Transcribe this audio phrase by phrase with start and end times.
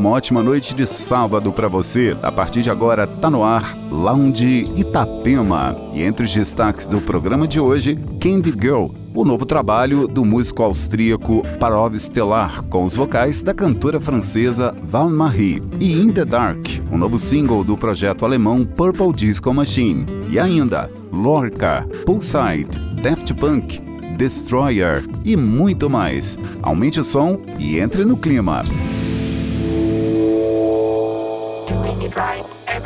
[0.00, 2.16] uma ótima noite de sábado para você.
[2.22, 5.76] A partir de agora tá no ar Lounge Itapema.
[5.92, 10.62] E entre os destaques do programa de hoje, Candy Girl, o novo trabalho do músico
[10.62, 15.62] austríaco Parov Stellar, com os vocais da cantora francesa Val Marie.
[15.78, 20.06] E In the Dark, o novo single do projeto alemão Purple Disco Machine.
[20.30, 22.70] E ainda, Lorca, Poolside,
[23.02, 23.78] Daft Punk,
[24.16, 26.38] Destroyer e muito mais.
[26.62, 28.62] Aumente o som e entre no clima.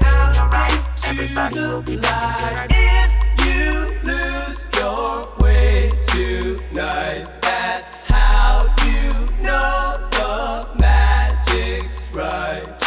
[1.96, 2.68] tonight.
[2.70, 3.10] If
[3.44, 12.80] you lose your way tonight, that's how you know the magic's right.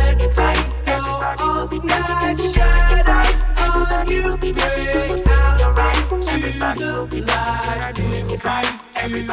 [1.39, 5.79] all night, shadows on you break out
[6.19, 7.97] into the light.
[8.93, 9.23] If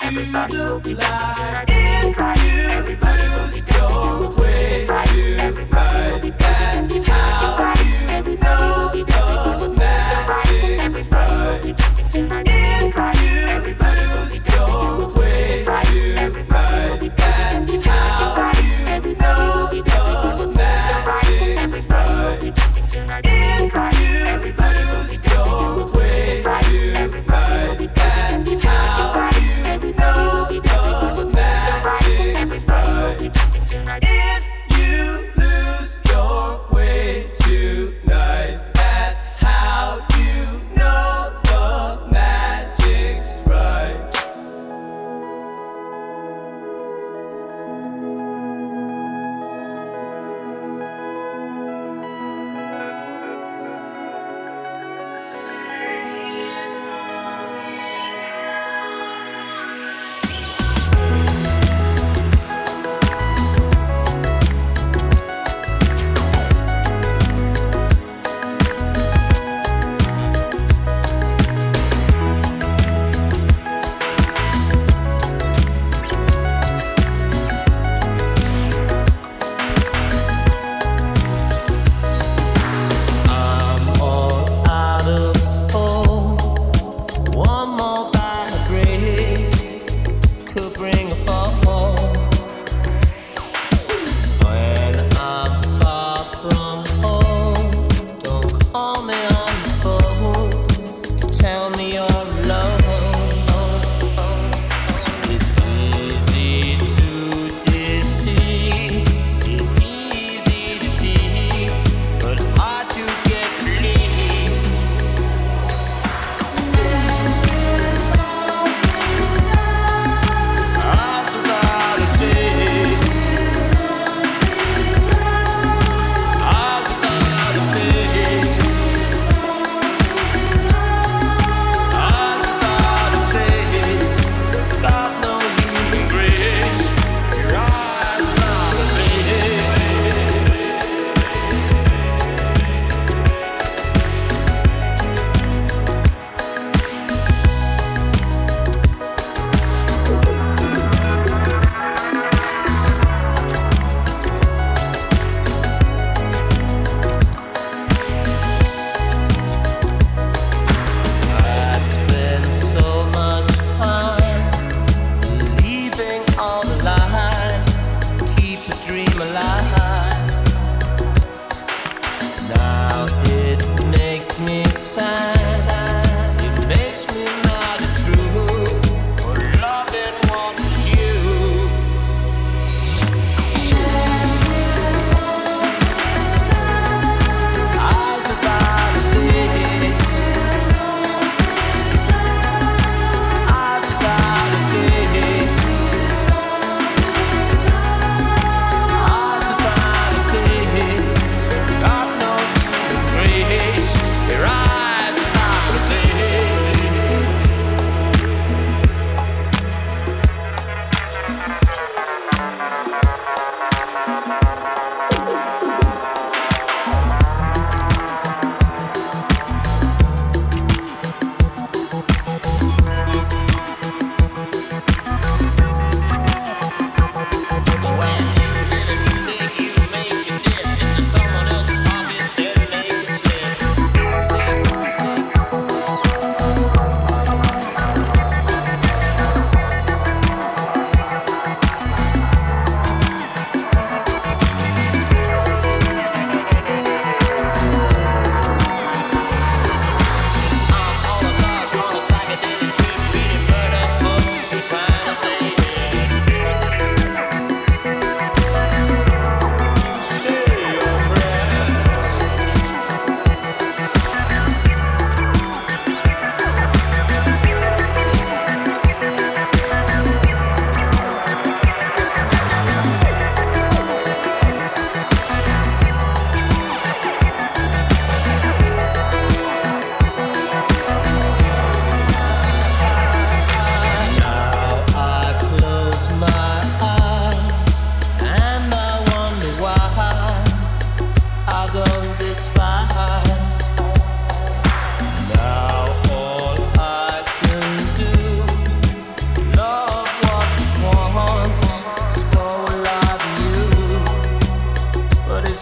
[0.03, 1.65] into the light.
[1.69, 7.46] If you lose your way tonight, that's how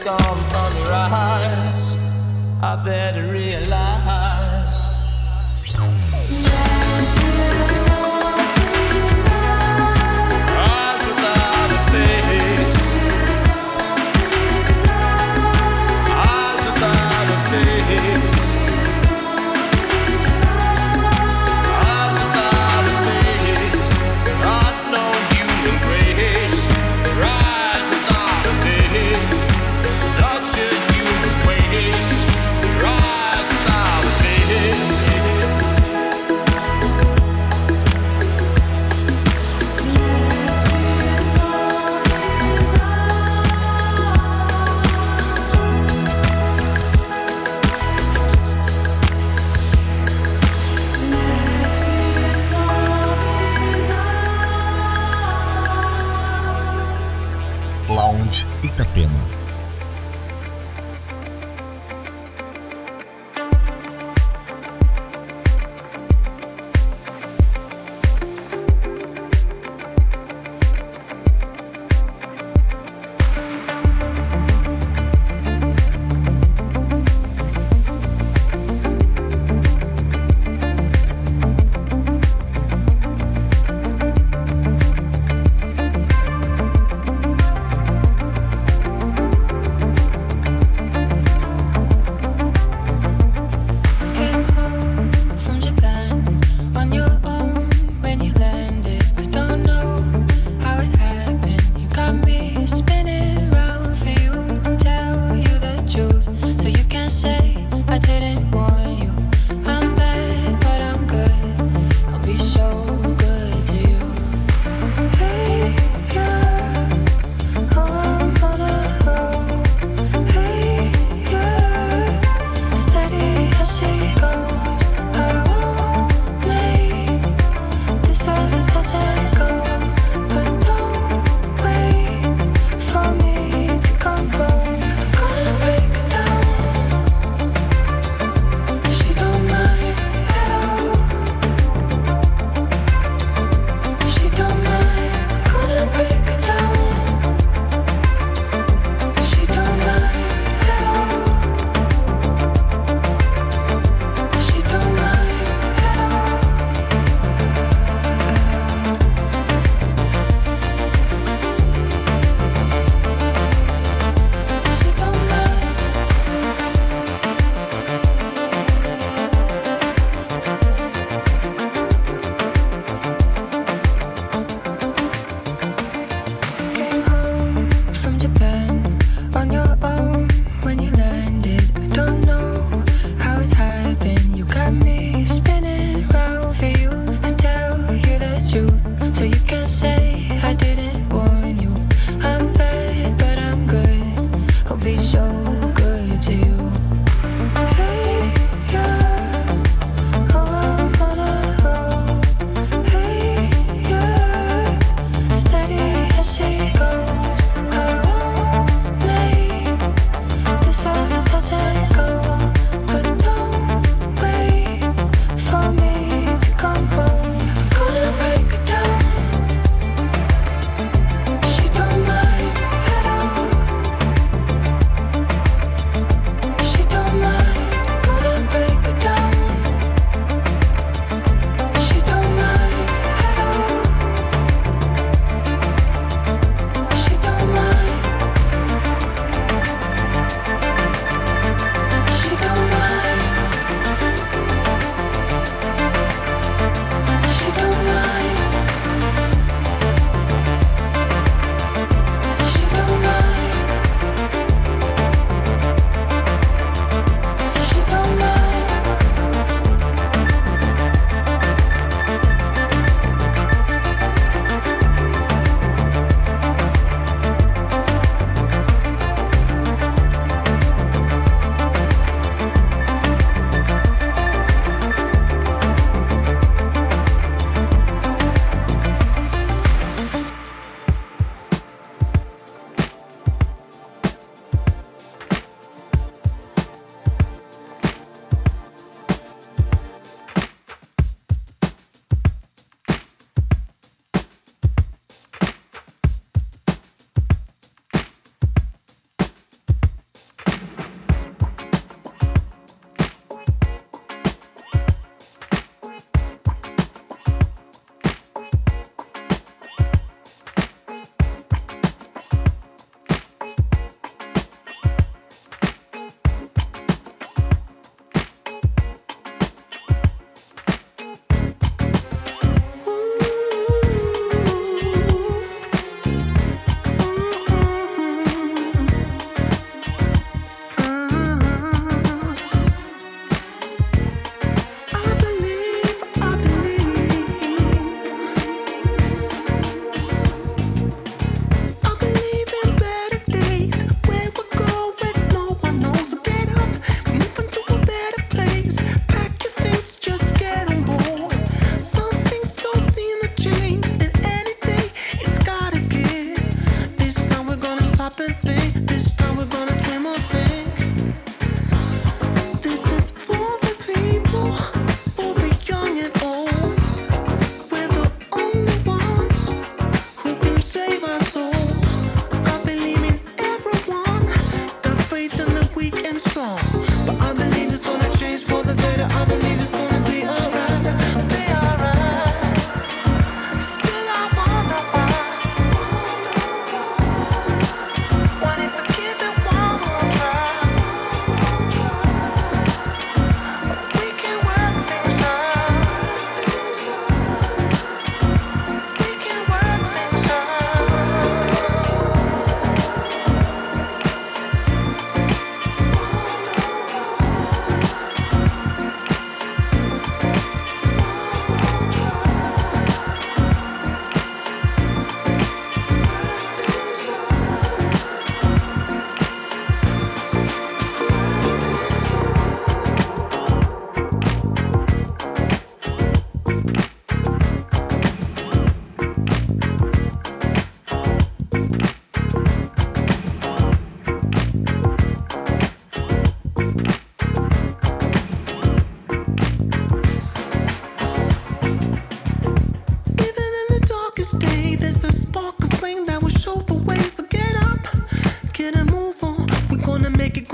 [0.05, 1.97] come from your eyes.
[2.63, 4.79] I better realize.
[6.31, 7.74] Yeah,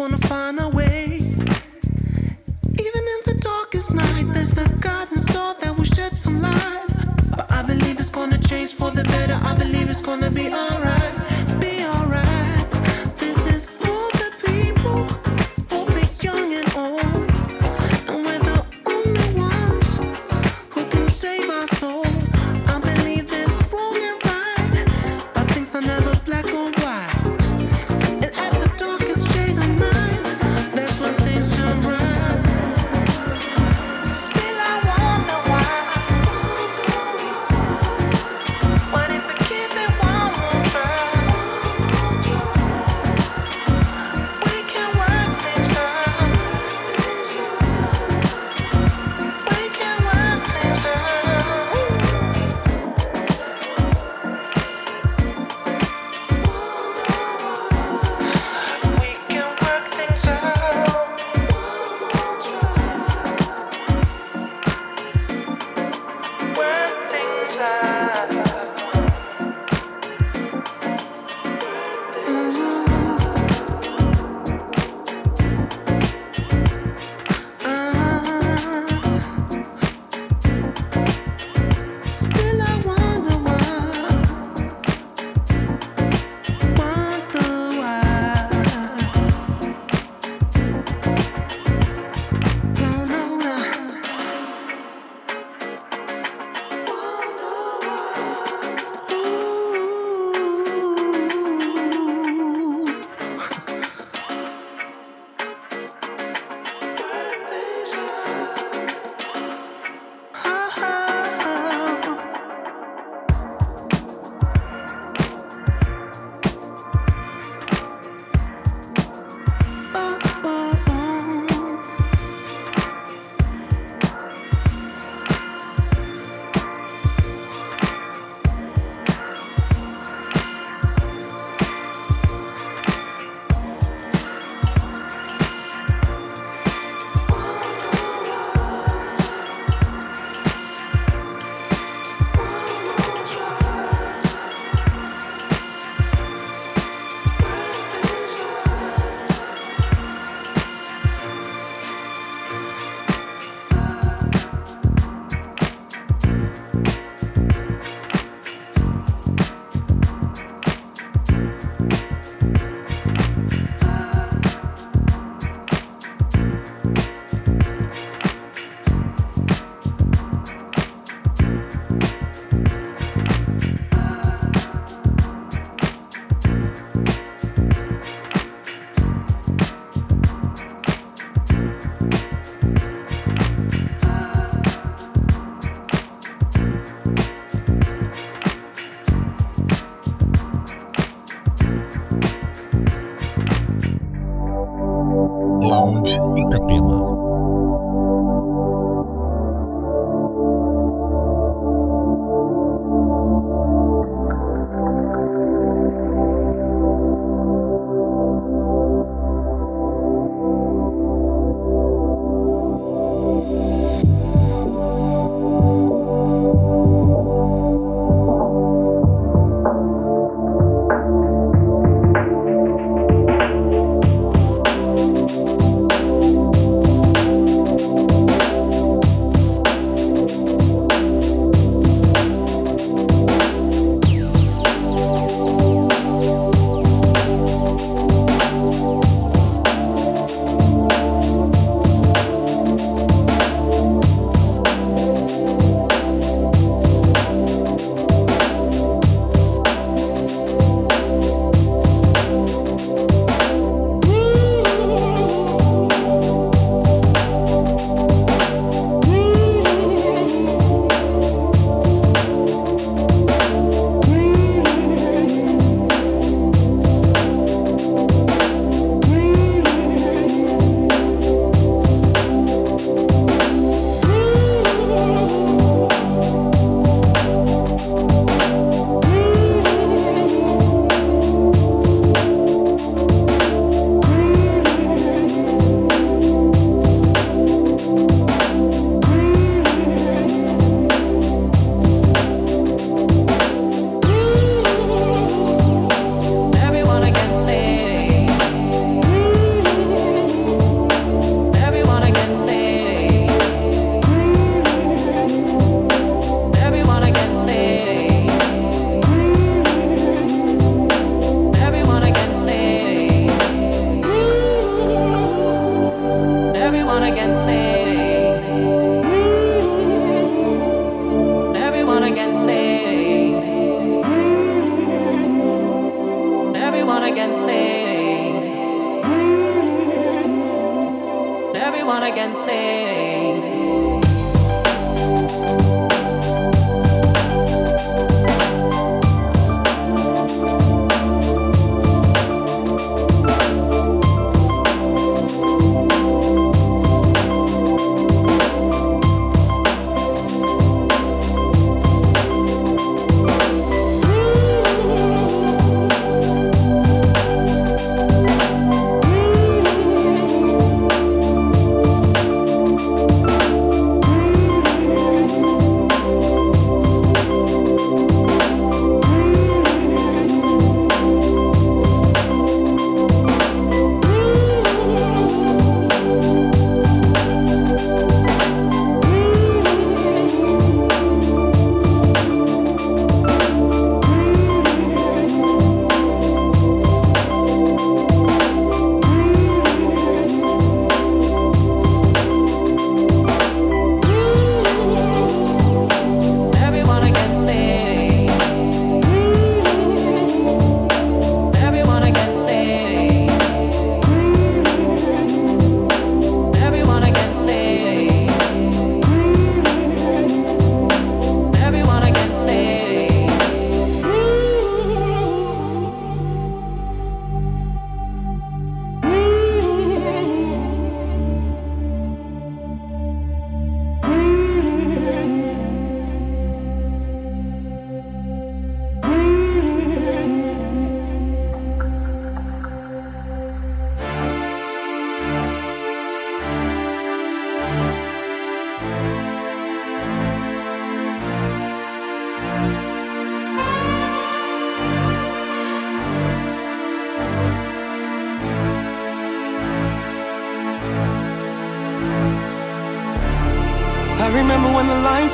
[0.00, 0.79] What find a give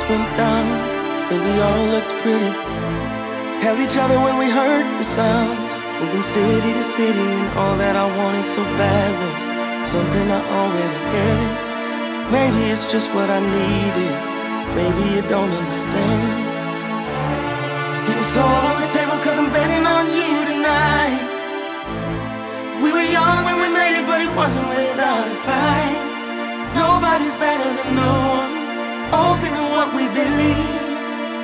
[0.08, 0.66] went down
[1.30, 2.52] and we all looked pretty.
[3.62, 5.74] Held each other when we heard the sounds.
[6.00, 11.00] Moving city to city, and all that I wanted so bad was something I already
[11.16, 11.48] had.
[12.30, 14.14] Maybe it's just what I needed.
[14.76, 16.46] Maybe you don't understand.
[18.12, 21.22] It's all on the table, cause I'm betting on you tonight.
[22.84, 25.96] We were young when we made it, but it wasn't without a fight.
[26.76, 28.55] Nobody's better than no one.
[29.12, 30.72] Open to what we believe.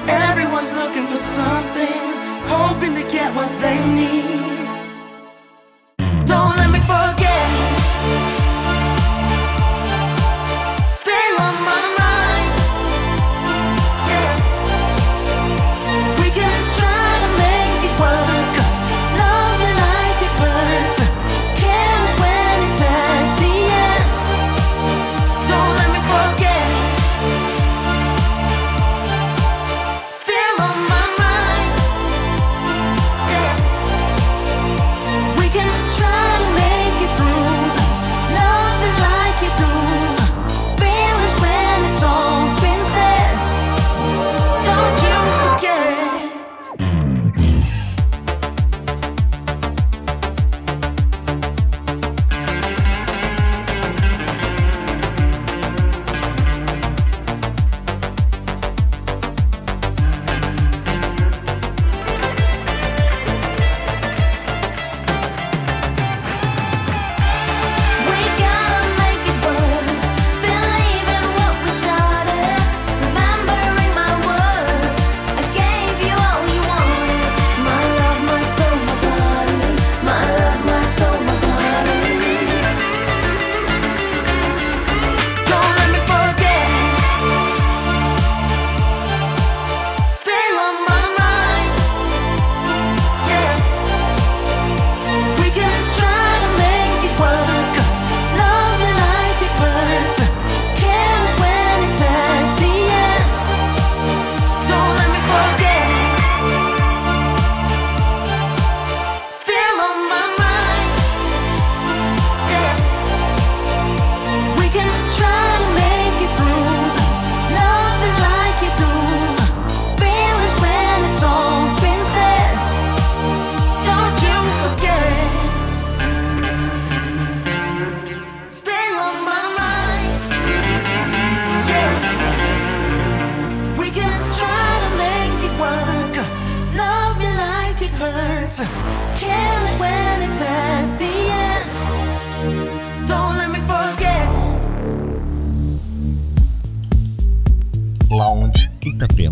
[0.09, 2.03] Everyone's looking for something,
[2.47, 4.62] hoping to get what they need.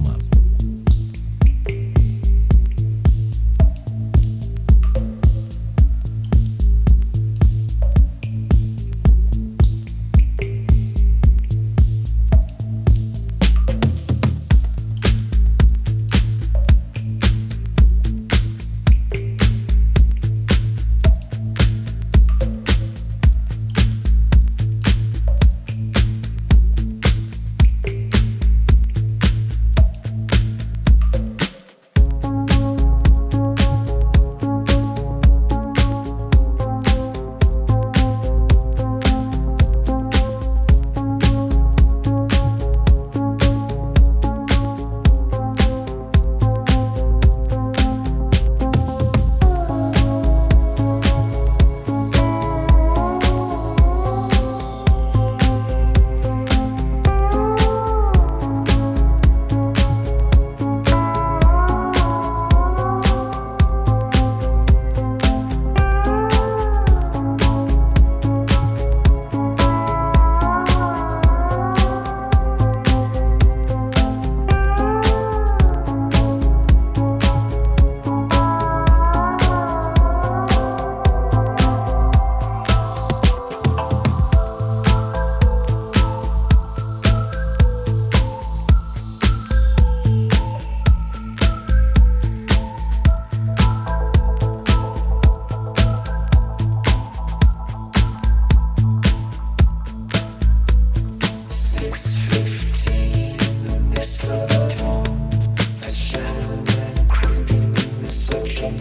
[0.05, 0.30] them up.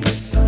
[0.01, 0.38] This.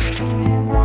[0.00, 0.79] Bye.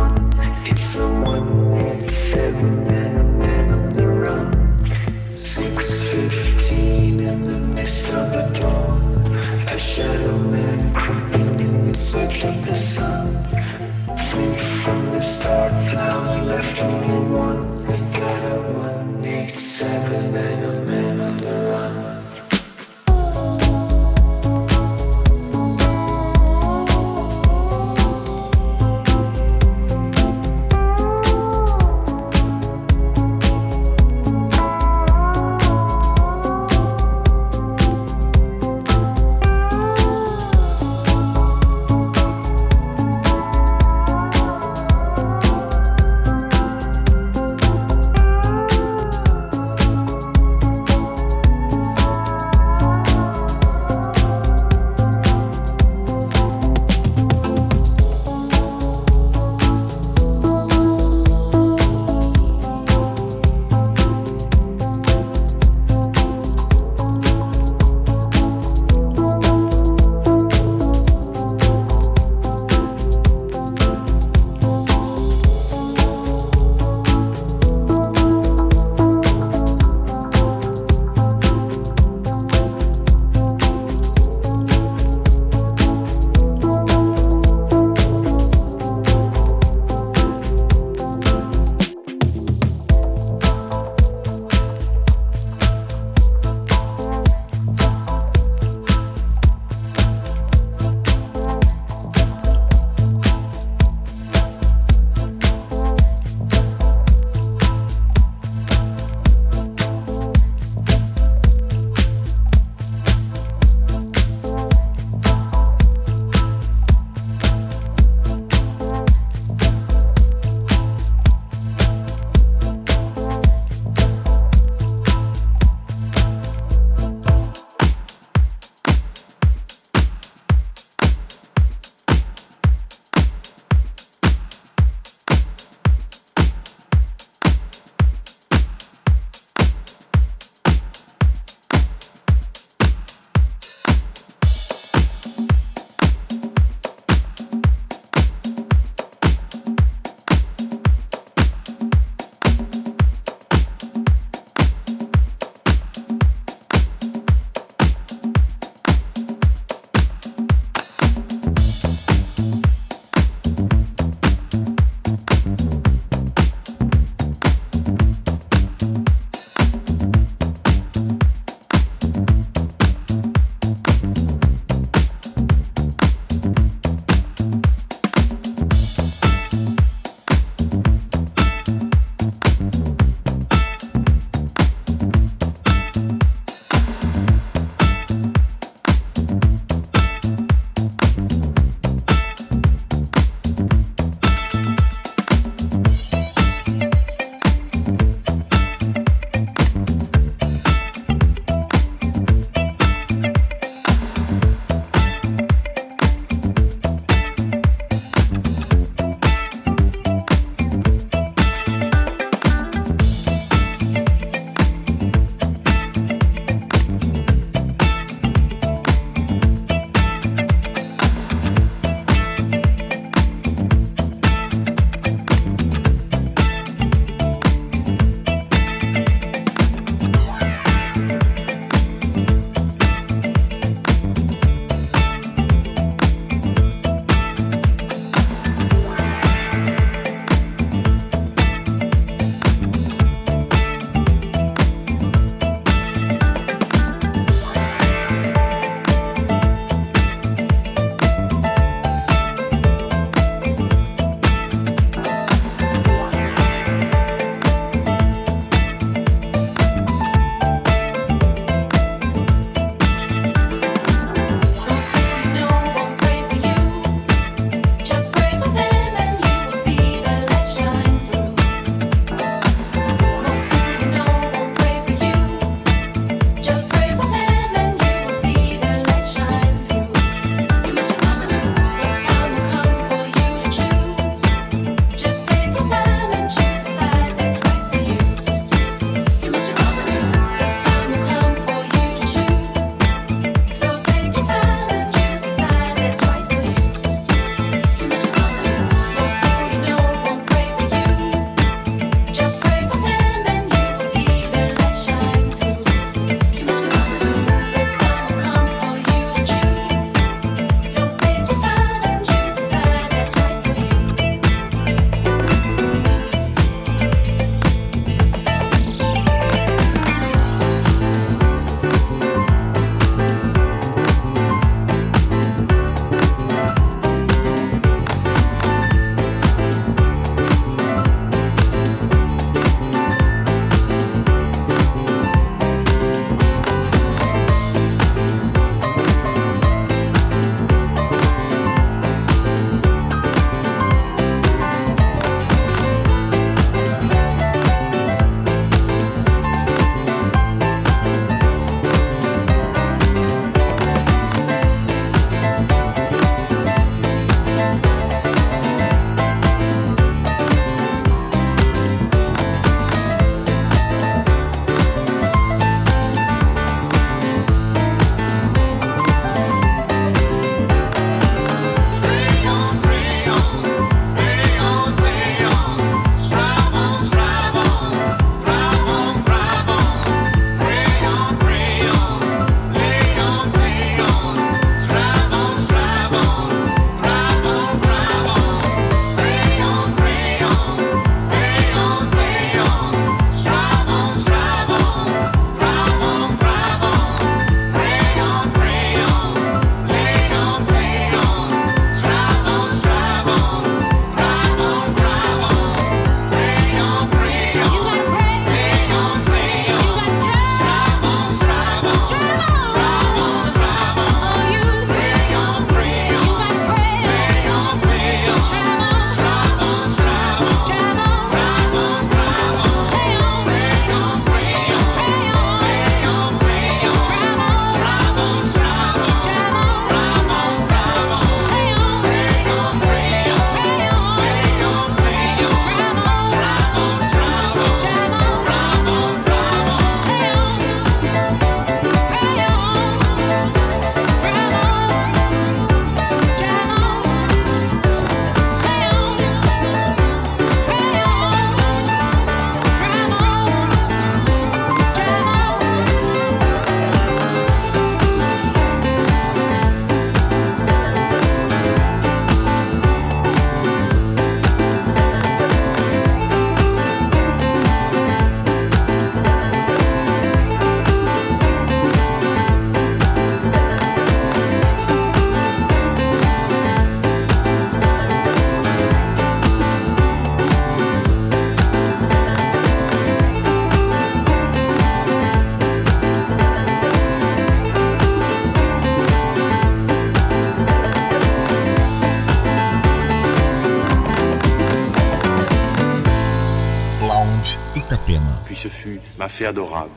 [499.24, 499.70] adorable.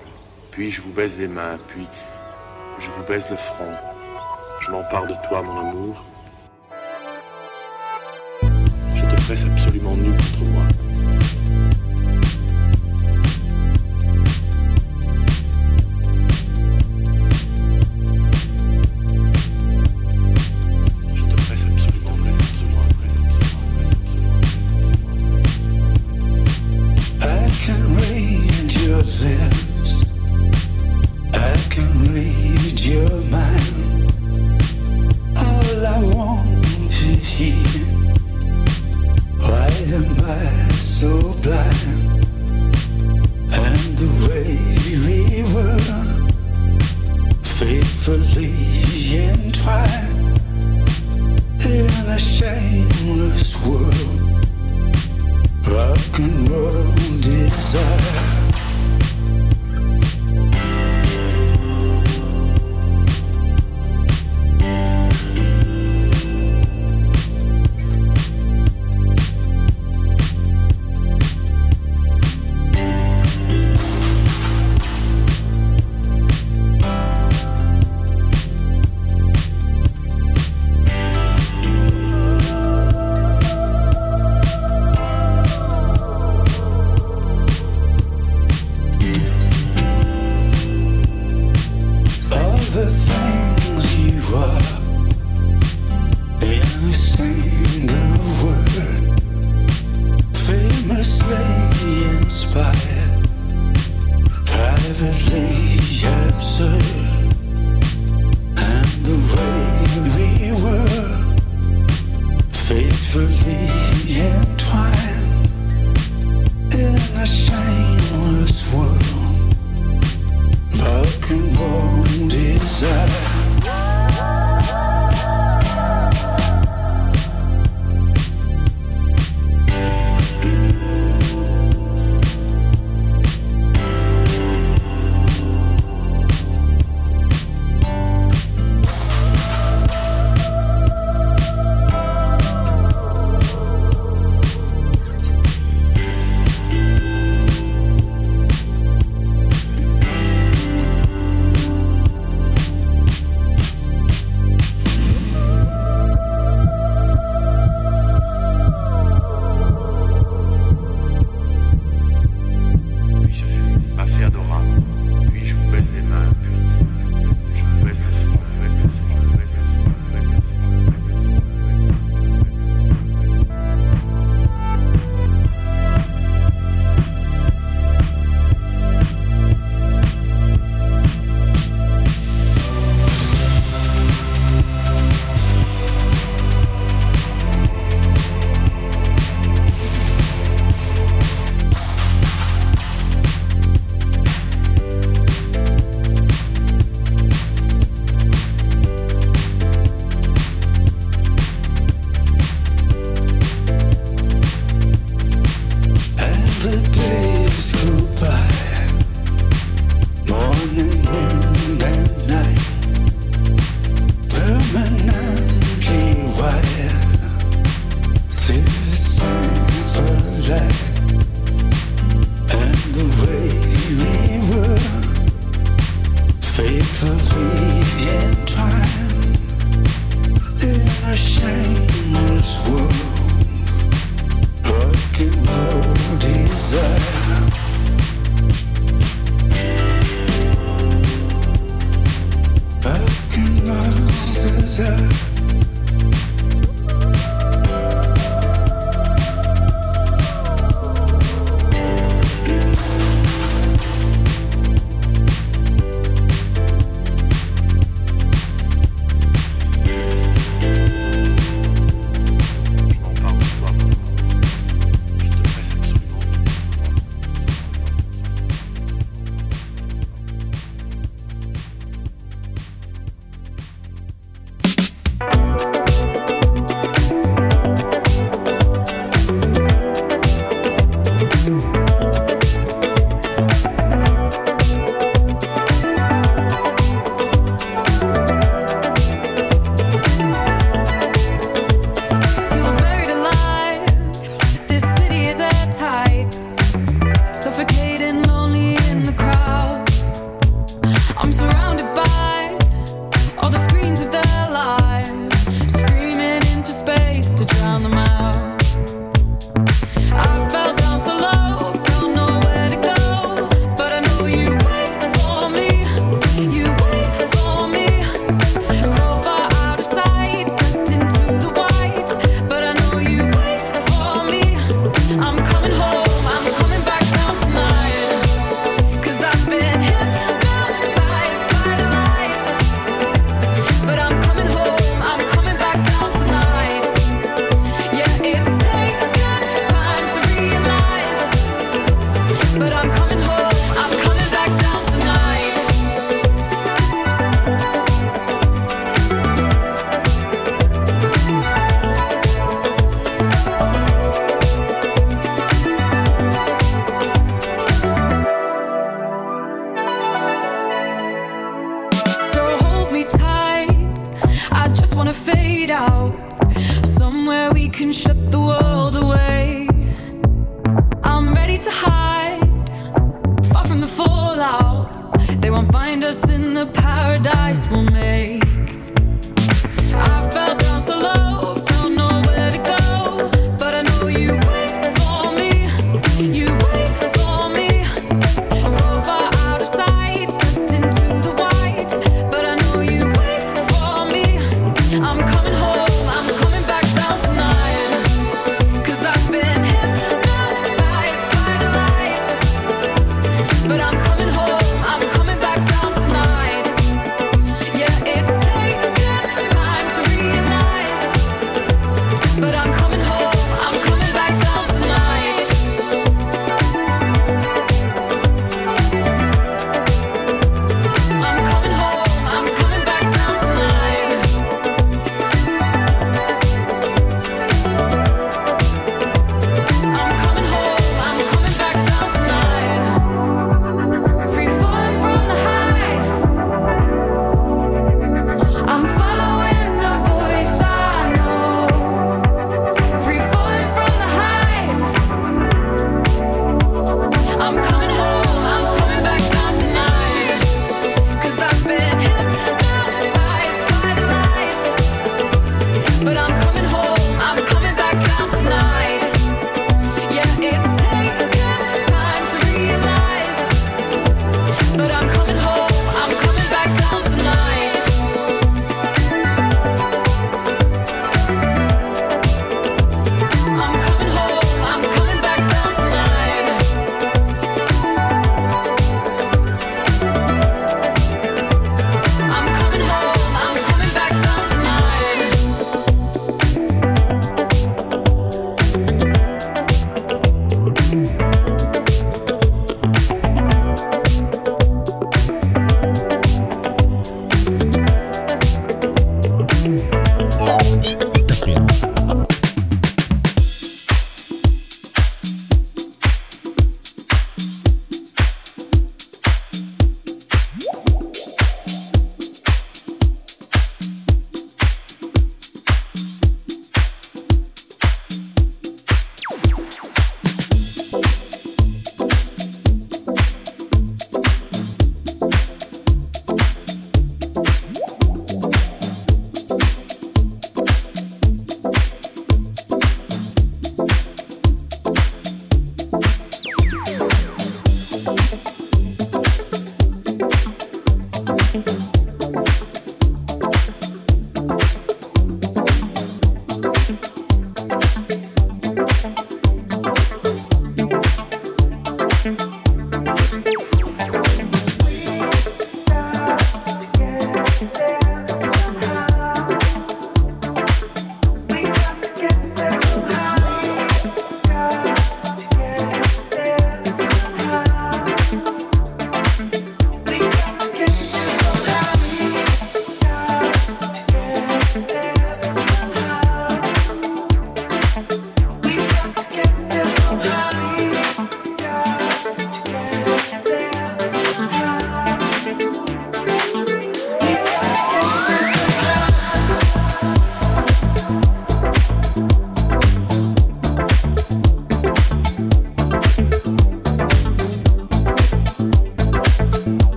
[0.51, 1.87] Puis je vous baise les mains, puis
[2.79, 3.71] je vous baise le front.
[4.61, 6.03] Je m'empare de toi, mon amour.
[8.41, 10.78] Je te presse absolument nu contre moi.